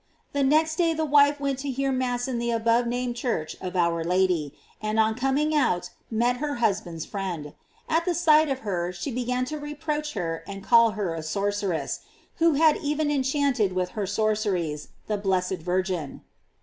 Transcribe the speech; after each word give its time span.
The 0.33 0.41
next 0.41 0.77
day 0.77 0.95
the 0.95 1.05
wife 1.05 1.39
went 1.39 1.59
to 1.59 1.69
hear 1.69 1.91
mass 1.91 2.27
in 2.27 2.39
the 2.39 2.49
above 2.49 2.87
named 2.87 3.15
church 3.15 3.55
of 3.61 3.75
our 3.75 4.03
Lady, 4.03 4.51
and 4.81 4.99
on 4.99 5.13
coming 5.13 5.53
out 5.53 5.91
met 6.09 6.37
her 6.37 6.55
husband's 6.55 7.05
friend; 7.05 7.53
at 7.87 8.05
the 8.05 8.15
sight 8.15 8.49
of 8.49 8.61
her 8.61 8.91
she 8.91 9.11
began 9.11 9.45
to 9.45 9.59
reproach 9.59 10.13
her 10.13 10.43
and 10.47 10.63
call 10.63 10.93
her 10.97 11.13
a 11.13 11.21
sorceress, 11.21 11.99
who 12.37 12.53
had 12.55 12.77
even 12.77 13.11
en 13.11 13.21
chanted 13.21 13.73
with 13.73 13.89
her 13.89 14.07
sorceries 14.07 14.87
the 15.05 15.17
blessed 15.17 15.59
Virgin. 15.61 16.21